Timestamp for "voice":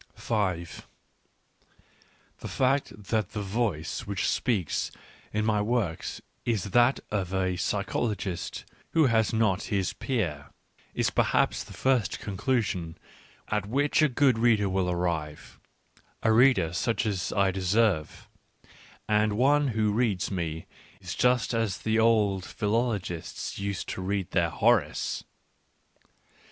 3.43-4.07